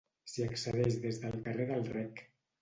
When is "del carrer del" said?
1.27-1.87